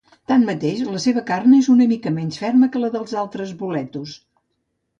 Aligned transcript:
Tanmateix, 0.29 0.79
la 0.93 1.01
seva 1.03 1.23
carn 1.27 1.53
és 1.59 1.69
una 1.75 1.87
mica 1.93 2.15
menys 2.17 2.41
ferma 2.47 2.71
que 2.77 2.83
la 2.83 2.91
dels 2.99 3.17
altres 3.25 3.55
boletus. 3.63 4.19